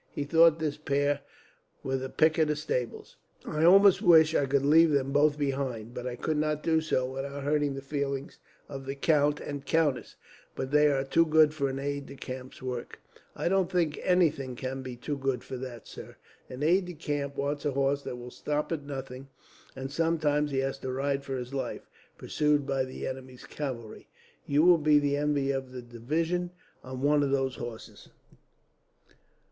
[0.09, 1.19] He thought this pair
[1.83, 5.93] were the pick of the stables." "I almost wish I could leave them both behind,
[5.93, 10.15] but I could not do so without hurting the feelings of the count and countess.
[10.55, 12.99] But they are too good for an aide de camp's work."
[13.35, 16.15] "I don't think anything can be too good for that, sir.
[16.49, 19.27] An aide de camp wants a horse that will stop at nothing;
[19.75, 21.87] and sometimes he has to ride for his life,
[22.17, 24.07] pursued by the enemy's cavalry.
[24.47, 26.49] You will be the envy of the division,
[26.83, 28.09] on one of those horses."